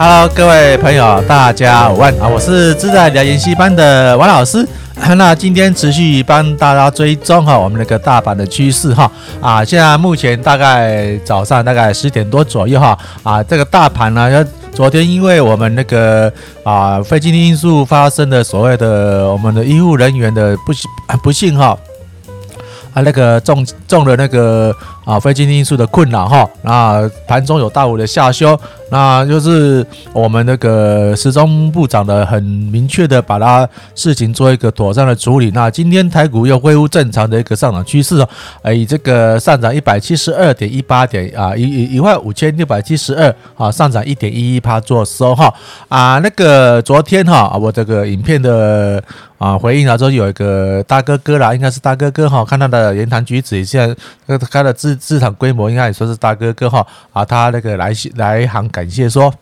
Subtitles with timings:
[0.00, 2.28] Hello，各位朋友，大家午安啊！
[2.28, 4.64] 我是自在聊研习班的王老师。
[5.16, 20.88] 那今天持续帮大家追踪哈，我们那个大盘的趋势哈啊，现在目前大概早上大概十点多左右哈啊，这个大盘呢，要昨天因为我们那个啊非经济因素发生的所谓的我们的医护人员的不幸
[21.24, 21.76] 不幸哈。
[22.94, 24.74] 啊，那个中中了那个
[25.08, 28.54] 啊非经济因素的困扰哈，那盘中有大幅的下修，
[28.90, 35.50] 那就是我们那个时钟部长的很明确的把它事情做一个妥善的处理。
[35.54, 38.28] 那今天台股又恢复正常的一个上涨趋势哦，
[38.60, 45.50] 哎，以这个上涨一百七十二点一八点啊，一一一万五千六百七十二啊，上涨一点一一趴做收哈
[45.88, 49.02] 啊，那个昨天哈，我这个影片的。
[49.38, 53.96] 啊，回应了说有一个大哥哥啦，应该是大哥哥哈，看他的言谈举止，现
[54.26, 59.32] 在他的字市场规模应该也算是大哥哥哈啊，他那个来来行感谢说。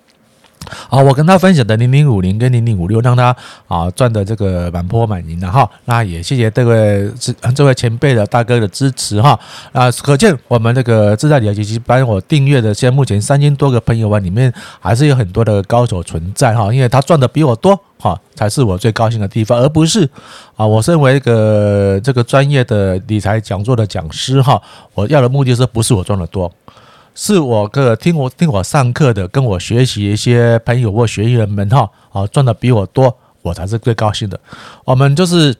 [0.88, 3.34] 啊，我跟他分享的零零五零跟零零五六，让他
[3.68, 5.68] 啊赚的这个满钵满盈的哈。
[5.84, 9.38] 那也谢谢这位这这位前辈的大哥的支持哈。
[9.72, 16.72] 啊，可见我们那个自在理财学习班，我订阅的现在目前三千多个朋友啊，里面还是有很多的高手存在哈。
[16.74, 20.08] 因为他赚的比我多哈，才是我最高兴的地方，而不是
[20.56, 24.60] 啊，我身为一个这个专业的理财讲座的讲师哈，
[24.94, 26.50] 我要的目的是不是我赚的多？
[27.18, 34.38] 是我个听我听我上课的，跟我学习一些朋友或学员们哈，啊赚的比我多，我才是最高兴的。
[34.84, 35.54] 我们就是，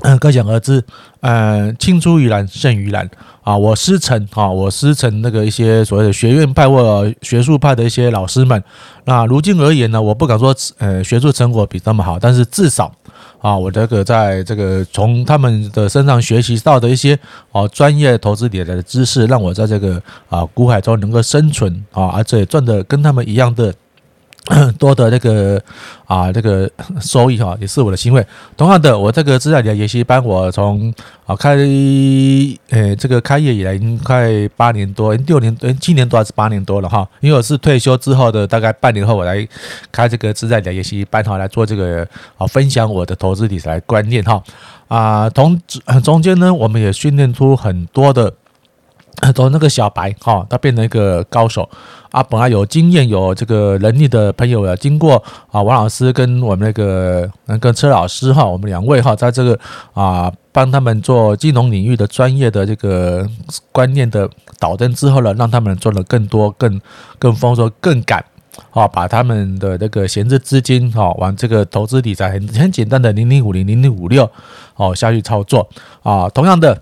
[0.00, 0.82] 嗯，可想而知，
[1.20, 3.06] 嗯，青出于蓝胜于蓝
[3.42, 3.54] 啊。
[3.54, 8.64] 我师承哈，我师承那个一些所谓的学院派或学术派的一些老师们。
[9.04, 12.90] 那如今而言呢，我不敢说，呃，学术成果比他们好，但是至少。
[13.40, 17.18] 啊，我这个在这个从他们的身上学习到的一些
[17.52, 23.74] 啊专业投资理财的知识，让我在这个啊股海中能够生存啊，而且赚的跟他们一样的。
[24.78, 25.60] 多的那个
[26.06, 28.26] 啊，这个收益哈，也是我的欣慰。
[28.56, 30.92] 同样的，我这个自在理财研习班，我从
[31.26, 31.54] 啊开
[32.70, 37.06] 呃这个开业以来，已经快八年多，六年呃七年多还是八年多了哈。
[37.20, 39.46] 因为我是退休之后的大概半年后，我来
[39.92, 42.06] 开这个自在理财研习班哈，来做这个
[42.38, 44.42] 啊分享我的投资理财观念哈。
[44.88, 45.60] 啊，从
[46.02, 48.32] 中间呢，我们也训练出很多的。
[49.34, 51.68] 从那个小白哈，他变成一个高手
[52.10, 52.22] 啊！
[52.22, 59.58] 本来有经验、有这个能力的朋友啊，经过啊王老师跟我们那个那个车老师哈，我们两位哈，在这个
[59.92, 63.28] 啊帮他们做金融领域的专业的这个
[63.72, 64.30] 观念的
[64.60, 66.80] 导灯之后呢，让他们赚了更多、更
[67.18, 68.24] 更丰收、更敢
[68.70, 74.30] 啊，把他们的那个闲置资金哈，往这个投资理财很很简单的零零五零、零零五六
[74.76, 75.68] 哦下去操作
[76.04, 76.80] 啊，同样的。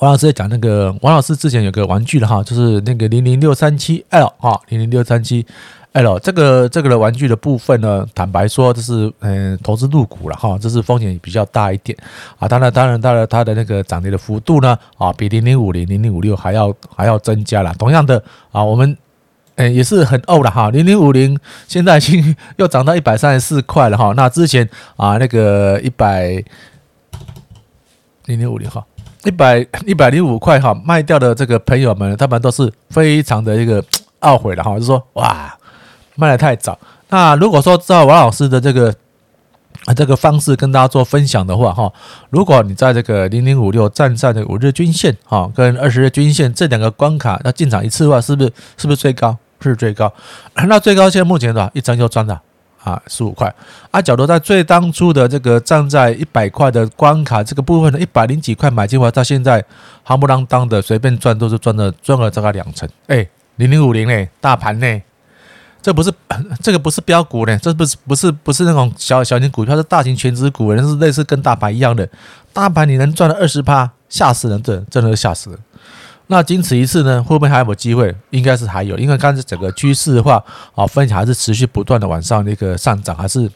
[0.00, 5.46] 王老师在讲那个，王老师之前有个玩具的哈，就是那个零零六三七 L 哈，零零六三七
[5.92, 11.96] L 这个这个的玩具的部分呢，坦白说，这是嗯投资入股了哈，这是风险比较大一点
[12.38, 12.46] 啊。
[12.46, 17.74] 当然，当然，当然，它的那个涨跌的幅度呢啊，比零零五零、零零五六还要还要增加了。
[17.78, 18.22] 同样的
[18.52, 18.96] 啊，我们
[19.56, 24.12] 嗯也是很欧了哈，零零五零现在已经 又涨到一百三十四块了哈。
[24.14, 26.44] 那之前啊那个一百
[28.26, 28.84] 零零五零哈。
[29.24, 33.82] 一百一百零五块哈，卖掉的这个朋友们，他们都是非常的一个
[34.20, 35.56] 懊悔的哈，就说哇，
[36.14, 36.78] 卖的太早。
[37.08, 38.94] 那如果说照王老师的这个
[39.96, 41.92] 这个方式跟大家做分享的话哈，
[42.30, 49.36] 如果你在这个零零五六站在这个五日均线哈跟二十日均线这两个关卡要进场一次的话，是不是是不是最高？
[49.60, 50.12] 是最高？
[50.68, 51.70] 那最高现在目前多少？
[51.74, 52.40] 一张就赚了。
[52.82, 53.52] 啊，十五块
[53.90, 59.62] 啊，假如在最当初的这个站在一百块的关卡这个部分的一百零几块买进来，到现在
[60.06, 62.88] 夯不啷当的随便赚都是赚了赚了大概两成。
[63.08, 65.02] 哎，零零五零呢，大盘呢，
[65.82, 66.12] 这不是
[66.62, 72.08] 这个不是标股呢，这不是不是不是那种小小型股票，是大型全值股，人是类似跟大盘一样的
[72.52, 75.58] 大盘，你能赚了二十趴，吓死人，这真的是吓死人。
[76.30, 77.22] 那仅此一次呢？
[77.22, 78.14] 会不会还有机会？
[78.30, 80.44] 应该是还有，因为刚才整个趋势的话，
[80.74, 83.50] 啊，分享还是持续不断的往上的一个上涨，还是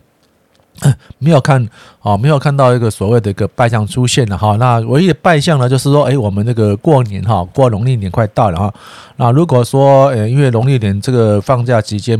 [1.19, 1.69] 没有看
[2.01, 4.57] 啊，没有看到一个所谓的一个败象出现了哈。
[4.57, 8.73] 那唯一的败象呢，就是说，哎，我们那个过年哈，过农历年快到了哈。
[9.17, 12.19] 那如果说，呃，因为农历年这个放假期间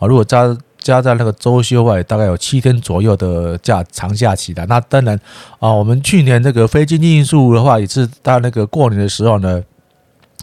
[0.00, 4.66] 啊，如果加加在那个周休外，大概有七天左右的假长假期的。
[4.66, 5.16] 那当然
[5.60, 9.62] 啊，我们去年那个非经济因素的话，也是到那个过年的时候呢。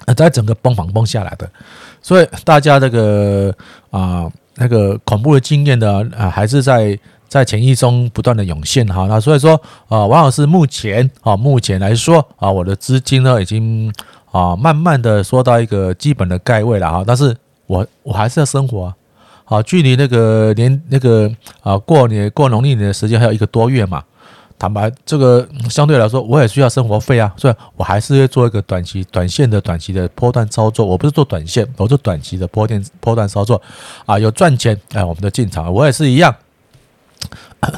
[0.06, 1.50] 啊在整个崩盘崩下来的，
[2.02, 3.54] 所以大家这个
[3.90, 6.98] 啊那个恐怖的经验呢啊，还是在
[7.28, 9.08] 在潜意识中不断的涌现哈。
[9.08, 13.92] 那所以说啊，王老师目前啊目前来说啊，我的资金呢已经
[14.32, 17.04] 啊慢慢的缩到一个基本的盖位了哈。
[17.06, 17.36] 但是
[17.68, 18.96] 我我还是要生活啊，
[19.46, 24.04] 好，距离那个年那个啊过年过农历年的时间还有一个多月嘛。
[24.64, 30.86] 坦白，这个相对来说，我也需要生活费啊，所以我还是会做一个短期、短线的短期的波段操作。
[30.86, 33.62] 我不是做短线，我做短期的波段波段操作
[34.06, 35.70] 啊，有赚钱哎，我们的进场。
[35.74, 36.34] 我也是一样。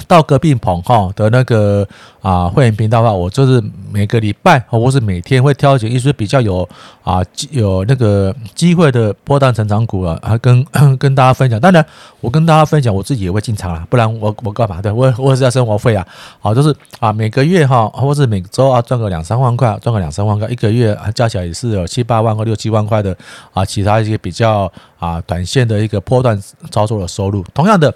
[0.08, 1.88] 到隔壁棚哈的那个
[2.22, 6.68] 啊会员频道的话，我就是每个礼拜或是每天会挑选一些比较有
[7.04, 7.22] 啊
[7.52, 10.66] 有那个机会的波段成长股啊，啊跟
[10.98, 11.60] 跟大家分享。
[11.60, 11.86] 当然，
[12.22, 14.82] 我跟大家分享，我自己也会进场啦，不然我我干嘛？
[14.82, 16.06] 对我我也是要生活费啊。
[16.40, 23.16] 好，就是啊每个月哈，或是每周啊赚个两三万块，赚个两三万块，一个月啊加起来也是有七八万或六七万块的
[23.54, 23.64] 啊。
[23.64, 26.42] 其他一些比较啊短线的一个波段
[26.72, 27.94] 操作的收入，同样的。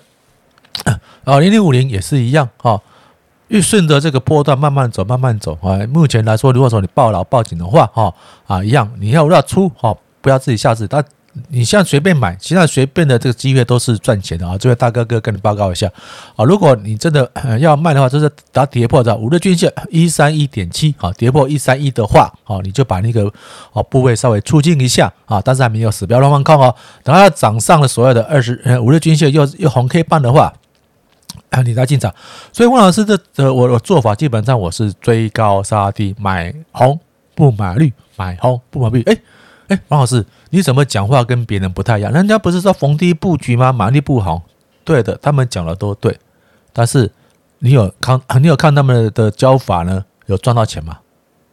[1.25, 2.81] 啊，零零五零也是一样哈，
[3.49, 5.77] 越顺着这个波段慢慢走，慢慢走啊。
[5.91, 8.13] 目前来说，如果说你抱牢抱紧的话，哈
[8.47, 10.87] 啊一样，你要要出哈，不要自己吓自己。
[10.89, 11.03] 但
[11.49, 14.57] 你现在随便买，现在随便的这个机会都是赚钱的啊。
[14.57, 15.87] 这位大哥哥跟你报告一下
[16.35, 23.31] 啊，如果你真的要卖的话，就是打跌破的五日均线一三一点七啊，跌破一三一的话，啊，你就把那个
[23.71, 26.75] 啊部位稍微出清一下啊，但是还没有死标乱放空哦。
[27.03, 30.51] 等它涨上了所有的二十呃五日均线又又红 K 棒的话。
[31.49, 32.13] 啊，你在进场，
[32.53, 36.99] 所以汪老师的呃，我的做法基本上我是追高杀低，买红
[37.33, 39.01] 不买绿，买红不买绿。
[39.01, 39.17] 哎
[39.69, 42.11] 哎，汪老师，你怎么讲话跟别人不太一样？
[42.11, 43.73] 人家不是说逢低布局吗？
[43.73, 44.39] 买绿不红，
[44.83, 46.15] 对的，他们讲的都对。
[46.71, 47.11] 但是
[47.57, 50.05] 你有看，你有看他们的教法呢？
[50.27, 50.99] 有赚到钱吗？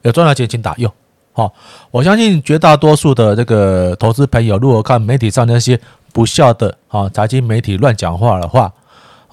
[0.03, 0.93] 有赚到钱，请打右。
[1.33, 1.55] 好，
[1.91, 5.81] 我相信绝大多数的这个投资朋友，如果看媒体上那些
[6.13, 8.71] 不孝的啊财经媒体乱讲话的话。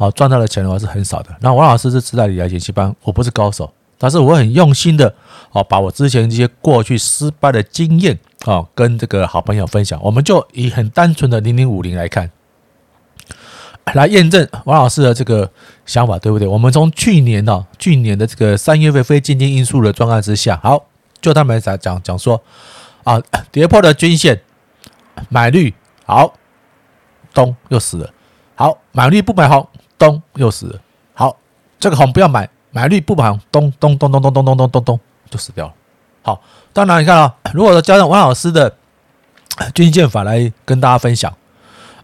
[0.04, 1.30] 好，赚到的钱的话是很少的。
[1.40, 5.16] 那王老师是自带理财研习班，我不是高手，但是我很用心的，
[5.54, 9.98] 哦，把我之前这些过去失败的经验，哦，跟这个好朋友分享。
[10.04, 12.30] 我们就以很单纯的零零五零来看，
[13.94, 15.50] 来验证王老师的这个
[15.86, 16.46] 想法，对不对？
[16.50, 20.84] 我们从去年的去年的这个三月份非经济因素的状态之下，好，
[21.22, 22.44] 就他们讲讲讲说，
[23.06, 23.22] 啊，
[23.54, 24.42] 跌破了均线，
[25.30, 25.74] 买绿，
[26.06, 26.34] 好，
[27.34, 28.10] 咚，又死了，
[28.56, 29.66] 好，买绿不买红。
[30.04, 30.80] 咚，又死了。
[31.14, 31.38] 好，
[31.80, 33.40] 这个红不要买，买绿不买红。
[33.52, 35.74] 咚咚咚咚咚咚咚咚咚咚，就死掉了。
[36.22, 36.42] 好，
[36.74, 38.74] 当然你看啊，如果说加上王老师的
[39.74, 41.34] 均线法来跟大家分享，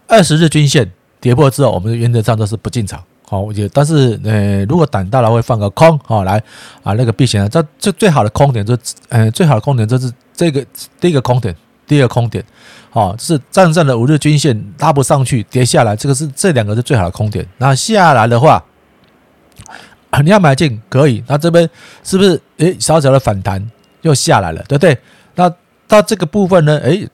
[0.06, 3.02] 二十日均线跌破之后，我们原则上都是不进场。
[3.28, 6.42] 好，我觉，但是呃，如果胆大了会放个空，好来
[6.82, 7.46] 啊那个避险。
[7.50, 10.64] 这这最好的空点就是，呃，最好的空点就是这个
[10.98, 11.54] 第一个空点。
[11.86, 12.44] 第二个空点，
[12.92, 17.46] 好，是站上的五日均线拉不上去，跌下来，这个是这两个是最好的空点。
[17.58, 18.62] 那下来的话，
[20.24, 21.70] 你要买进可以，那这边
[22.02, 23.64] 是不是诶小小的反弹
[24.02, 24.98] 又下来了，对不对？
[25.36, 25.48] 那
[25.86, 27.08] 到这个部分呢，诶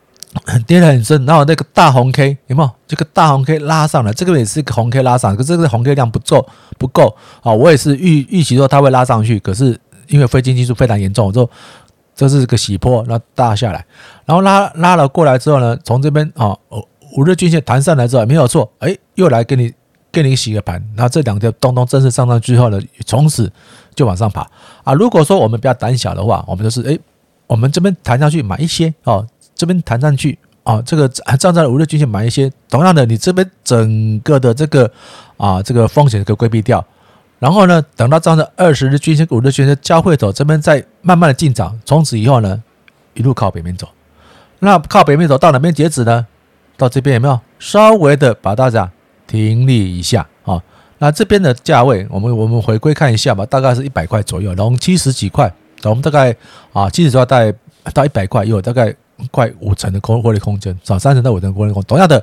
[0.66, 2.70] 跌得很深，然后那个大红 K 有没有？
[2.86, 7.52] 这个大红 K 拉上来，这个也是一个红 K 拉上，可是这个红 K 量不够不够啊！
[7.52, 9.78] 我也是预预期说它会拉上去，可是
[10.08, 11.48] 因为非经济因素非常严重，我就。
[12.14, 13.84] 这是个洗波，那大下来，
[14.26, 16.54] 然后拉拉了过来之后呢，从这边啊，
[17.16, 19.72] 五日均线弹上来之后没有错，哎，又来给你
[20.12, 23.50] 给你洗个盘，那这两条东东正式上上去之后呢，从此
[23.94, 24.46] 就往上爬
[24.84, 24.92] 啊。
[24.92, 26.98] 如果说我们比较胆小的话，我们就是哎，
[27.46, 34.90] 我们这边弹上去买一些哦，这边弹上去啊，这个站在五日均线买一些，同样的，你这边整个的这个
[35.36, 36.84] 啊这个风险给规避掉。
[37.40, 42.62] 然后呢，等到这样的二十日均线、五日均线交汇走，这边再慢慢的进场，从此以后呢，
[43.14, 43.88] 一路靠北面走。
[44.58, 46.26] 那靠北面走到哪边截止呢？
[46.76, 48.90] 到这边有没有稍微的把大家
[49.26, 50.62] 停利一下啊？
[50.98, 55.50] 那这边的价位，我们我们回归看一下吧，大概是一百块左右，从七十几块，
[55.84, 56.36] 我们大概
[56.74, 57.50] 啊七十多块
[57.94, 58.94] 到一百块，有大概
[59.30, 61.88] 快五成的空获利空间，少三成到五成获利空间。
[61.88, 62.22] 同样的。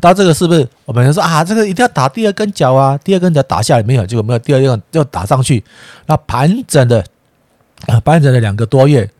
[0.00, 1.44] 到这个是不是我们说啊？
[1.44, 2.98] 这个一定要打第二根脚啊！
[3.04, 4.06] 第二根脚打下来没有？
[4.06, 5.62] 结果没有，第二根又打上去。
[6.06, 7.04] 那盘整的
[7.86, 9.10] 啊，盘整了两个多月，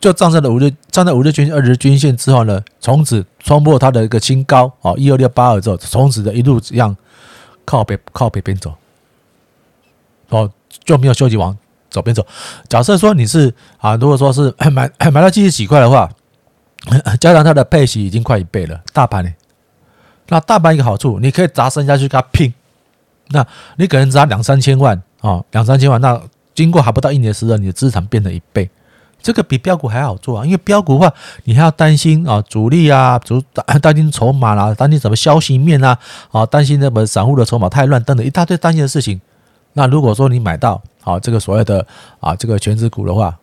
[0.00, 6.96] 就站在了五日，站在五日均线、二日均线之后呢，从此冲破它的一个新高啊，一二六八二之后，从此的一路这样
[7.64, 8.74] 靠北靠北边走，
[10.28, 10.50] 哦，
[10.84, 11.56] 就没有休息往
[11.90, 12.24] 左边走。
[12.68, 16.08] 假设说你是啊，如果说是买买到七十几块的话，
[17.18, 19.30] 加上它的配息已经快一倍了，大盘呢？
[20.28, 22.52] 那大盘一个好处，你可以砸身下去跟他拼。
[23.28, 23.44] 那
[23.76, 26.20] 你可能砸两三千万啊，两三千万，那
[26.54, 28.70] 经过还不到一年时间，你的资产变成一倍，
[29.20, 30.44] 这个比标股还好做啊。
[30.44, 31.12] 因为标股的话，
[31.44, 33.42] 你还要担心啊，主力啊，主
[33.82, 35.98] 担心筹码啦，担心什么消息面啊，
[36.30, 39.20] 啊，担心那么散户的筹码太乱等等一大堆担心的事情。
[39.72, 41.84] 那如果说你买到啊这个所谓的
[42.20, 43.36] 啊这个全值股的话，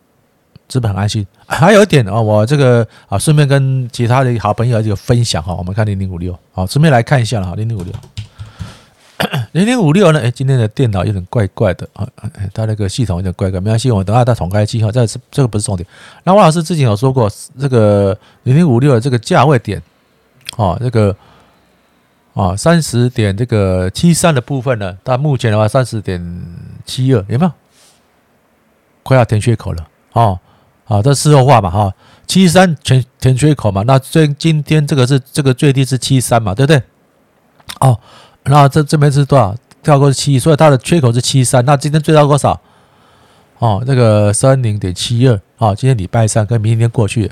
[0.66, 1.26] 资本很安心？
[1.46, 7.92] 还有一点啊，我这个啊，顺便跟其他的好朋友这个分享哈，我们看零零五六，好，顺便来看一下了哈，零零五六，
[9.52, 12.08] 零零五六呢，哎，今天的电脑有点怪怪的啊，
[12.52, 15.86] 它那个系统有点怪怪，没关系，我等下再重开机哈，这是这个不是重点。
[16.24, 17.30] 那王老师之前有说过，
[17.60, 19.82] 这个零零五六的这个价位点，
[20.56, 21.14] 哦，这个
[22.32, 26.20] 啊三十点这个七三的部分呢，到目前的话三十点
[26.86, 27.52] 七二有没有？
[29.02, 30.40] 快要填缺口了哦。
[30.84, 31.92] 好，这事后话嘛，哈，
[32.26, 36.82] 七三全填缺口嘛，那最今天这个是这个最低是七三嘛，对不对？
[37.80, 37.98] 哦，
[38.44, 39.54] 那这这边是多少？
[39.82, 41.62] 跳过是七，所以它的缺口是七三。
[41.66, 42.58] 那今天最高多少？
[43.58, 45.40] 哦，那个三零点七二。
[45.58, 47.30] 哦，今天礼拜三跟明天过去，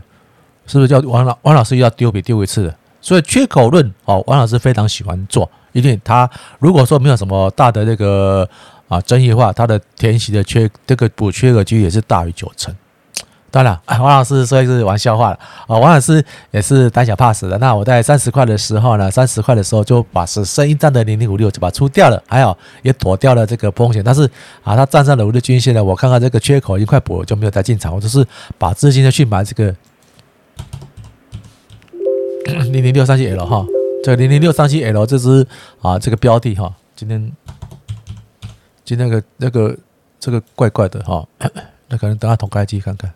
[0.66, 2.76] 是不是叫王老王老师又要丢笔丢一次了？
[3.00, 8.48] 所以缺口论，哦，王老师非常喜欢做，因为他如果说没有什么大的那个
[8.88, 12.74] 啊争议的话，他的填息的缺这个补缺额几率也是大于九成。
[13.52, 15.76] 当然，王老师说的是玩笑话了啊！
[15.76, 17.58] 王老师也是胆小怕死的。
[17.58, 24.02] 那我在三十块的时候呢，三十块的时候就把只剩一张的零零五六就把它出掉了，还好也躲掉了这个风险。
[24.02, 24.24] 但是
[24.64, 27.94] 啊，它站上了五日均线呢，我看看这个缺口已经快补了，就没有再进场。
[27.94, 29.76] 我就是把资金呢去买这个
[32.72, 33.66] 零零六三七 L 哈，
[34.02, 35.46] 这个零零六三七 L 这支
[35.82, 37.30] 啊这个标的哈，今天
[38.82, 39.76] 今天那个那个
[40.18, 41.22] 这个怪怪的哈，
[41.88, 43.12] 那可能等下捅开机看看。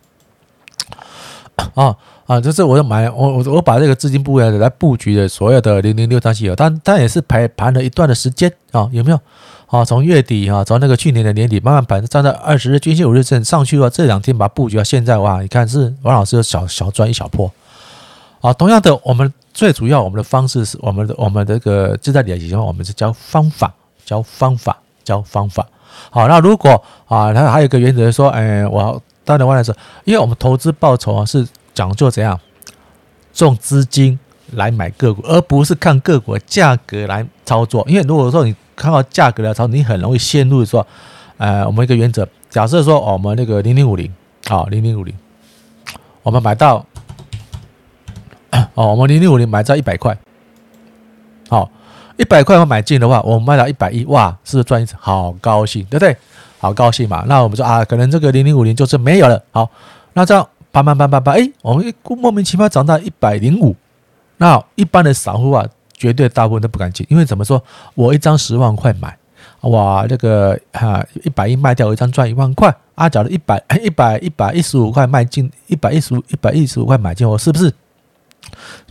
[1.77, 9.19] 啊啊，就是我要买我我我把这个资金部位来布局的所有的零零六三七有，但但也是盘盘了一段的时间啊，有没有？
[9.67, 17.51] 啊，从月底哈，从那个去年的年底慢慢盘，站在二十日均线五日线上去了，这两天把布局到现在哇，你看是王老师有小小赚一小波
[18.41, 18.51] 啊。
[18.53, 23.71] 同样的，我们最主要我们的方式是我们的我们这个就在理财我们是教方法，
[24.03, 25.63] 教方法，教方法。
[26.09, 28.99] 好，那如果啊，它还有一个原则说，哎，我。
[29.27, 31.45] 当然，我来说，因为我们投资报酬啊是
[31.77, 32.39] 讲究怎样，
[33.31, 34.17] 重资金
[34.53, 37.85] 来买个股，而不是看个股的价格来操作。
[37.87, 40.87] 因为如果说你看到价格来操作，你很容易陷入说，
[41.37, 44.11] 呃，我们一个原则，假设说我们那个零零五零，
[44.47, 45.13] 好，零零五零，
[46.23, 46.83] 我们买到，
[48.73, 50.17] 哦，我们零零五零买在一百块，
[51.47, 51.69] 好，
[52.17, 54.95] 一百块我买进的话，我们卖到一百一，哇，是不是赚一次？
[54.99, 56.17] 好高兴，对不对？
[56.57, 57.23] 好高兴嘛？
[57.27, 59.43] 那我们说啊，可能这个零零五零就是没有了。
[59.51, 59.69] 好，
[60.13, 63.75] 那这样搬搬搬搬搬，哎，我们一莫名其妙涨到一百零五。
[64.37, 67.63] 那一般的散户啊，绝对大部分都不敢进，因为怎么说？
[67.95, 69.17] 我一张十万块买，
[69.61, 72.75] 哇，这个哈一百一卖掉，我一张赚一万块。
[72.93, 77.73] 啊，假如一百一百一百一十五块卖进，一百一十五一百一十五块买进，我是不是？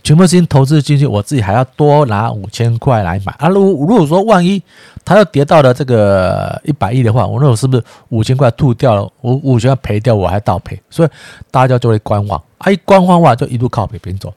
[0.07, 3.49] 全部资金投资进去，我自己还要多拿五千块来买啊！
[3.49, 4.63] 如如果说万一
[5.05, 9.11] 它要跌到了这个一百亿的话，我那我是不是五千块吐掉了？
[9.21, 11.09] 我五千块赔掉，我还倒赔，所以
[11.51, 12.71] 大家就会观望啊！
[12.71, 14.33] 一观望的话，就一路靠北边走，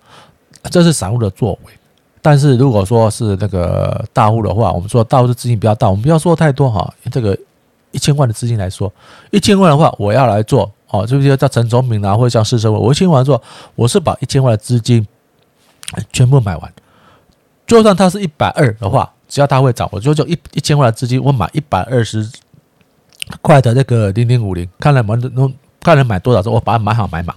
[0.71, 1.73] 这是散户的作为。
[2.19, 6.91] 但是如果说是那个大户的话，我们说大户的资金比较大，我们不要说太多哈。
[7.11, 7.37] 这个
[7.91, 8.91] 一千万的资金来说，
[9.29, 10.71] 一千万的话，我要来做。
[10.87, 13.39] 哦，就比如叫陈崇明啊，或者像施升辉，我一千万做，
[13.75, 15.07] 我是把一千万的资金
[16.11, 16.73] 全部买完。
[17.67, 22.27] 就算它是一百二的话，只要它会涨，我就就一一千块的资金，我买一百二十
[23.41, 25.05] 块的那个零零五零，看能
[25.35, 27.35] 能看能买多少，我把它买好买满。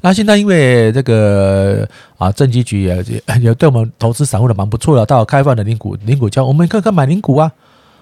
[0.00, 7.52] 那现在因为这个啊，政企局也也也对我们投资散户的蛮不错的，到开放的零股零股交，我们看看买零股啊。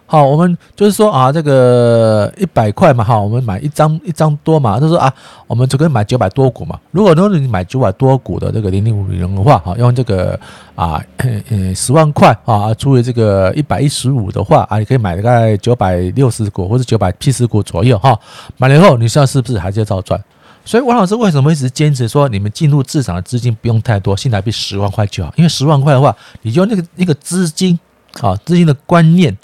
[0.09, 5.13] 好，我们就是说啊，这个一百块嘛，哈，我们买一张一张多嘛，就是啊，
[5.49, 6.79] 我们就可以买九百多股嘛。
[6.93, 10.39] 如果如果你买九百多股的这个零零五零的话，哈，用这个
[10.77, 11.03] 啊，
[11.51, 18.17] 呃，十万块啊，除以这个一百一十五的话啊，你可以买大概九百六十股或者九百七十股左右哈。
[18.59, 20.23] 买了以后，你现在是不是还是要照赚？
[20.65, 25.35] 所以王老师为什么一直坚持说，你们进入市场的资金不用太多，新台币十万块就好？
[25.37, 27.77] 因为十万块的话，你就那个那个资金
[28.21, 29.37] 啊，资金的观念。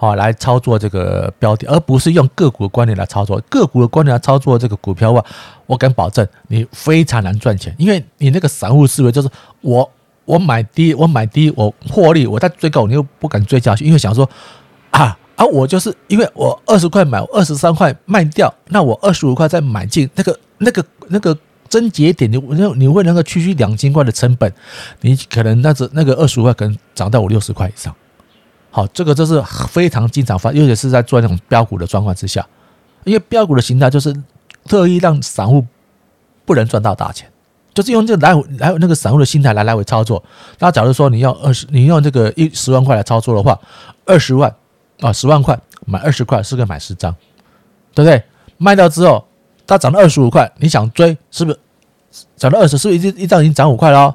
[0.00, 3.42] 好，来操作这个标的，而不是用个股的观点来操作。
[3.48, 5.26] 个股的观点来操作这个股票的话，
[5.66, 9.28] 我敢保证你非常难赚钱，因为你那个散户思维就是
[9.60, 9.90] 我
[10.24, 14.30] 我买低，我买低，我获利，我在追高，你又不敢追下去，因为想说
[14.92, 21.36] 啊啊，我就是因为我二十块买，二十三块卖掉，那我二十五块再买进，那个那个那个
[21.68, 24.54] 症结点，你你你会那个区区两千块的成本，
[25.00, 27.92] 你可能那只那个二十五块可能涨到五六十块以上。
[28.70, 32.46] 好，这个就是非常经常发，尤其是在做那种标股的状况之下，
[33.04, 34.14] 因为标股的形态就是
[34.66, 35.66] 特意让散户
[36.44, 37.30] 不能赚到大钱，
[37.72, 40.22] 就是用这个来回来那个散户的心态来来回操作。
[40.58, 43.58] 那假如说你要二十，你用这个一十万块来操作的话，
[44.04, 44.54] 二十万
[45.00, 47.14] 啊，十万块买二十块是个买十张，
[47.94, 48.22] 对不对？
[48.58, 49.26] 卖掉之后
[49.66, 51.58] 它涨到二十五块，你想追是不是？
[52.36, 54.14] 涨到二十，是不是一一张已经涨五块了？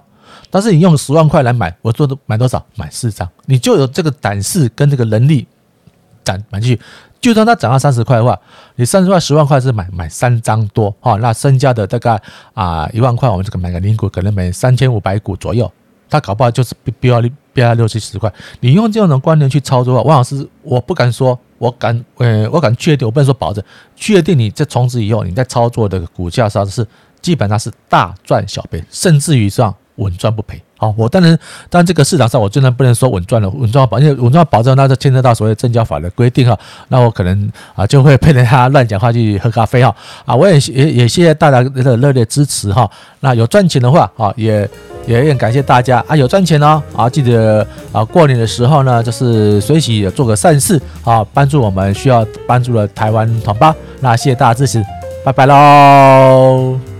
[0.54, 2.64] 但是你用十万块来买，我做的买多少？
[2.76, 5.48] 买四张，你就有这个胆识跟这个能力
[6.24, 6.80] 涨买进去。
[7.20, 8.40] 就算它涨到三十块的话，
[8.76, 12.22] 你三十块十万块是买买三张多哈，那剩下的大概
[12.54, 15.72] 啊一万块，我们这个买个零股，可能买三千五百股左右，
[16.08, 18.32] 它搞不好就是标标标六七十块。
[18.60, 23.64] 你用这种观念去操作的话，王老师我不敢说，我敢呃，我敢确定，我不能说保证，
[23.96, 26.86] 确定你这从此以后你在操作的股价上是
[27.22, 30.62] 基本上是大赚小赔，甚至于上稳赚不赔。
[30.78, 31.38] 好，我当然，
[31.70, 36.58] 当然这个市场上我真的不能说稳赚了，稳赚保，因为稳赚保证那就牵扯到所谓证交法的规定哈。
[36.90, 39.96] 那我可能啊就会被人家乱讲话去喝咖啡哈。
[40.26, 42.90] 啊，我也也也谢谢大家的热烈支持哈。
[43.22, 44.70] 那有赚钱的话啊，也
[45.06, 53.74] 也很感谢大家啊，有赚钱哦啊，记得啊过年的时候呢，就是随喜做个善事啊，帮助我们需要帮助的台湾同胞。
[54.02, 54.84] 那谢谢大家支持，
[55.24, 56.93] 拜拜喽。